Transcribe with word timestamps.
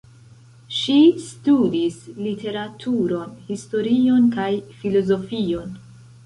Ŝi 0.77 0.93
studis 1.25 1.99
literaturon, 2.27 3.37
historion 3.51 4.27
kaj 4.39 4.49
filozofion. 4.81 5.79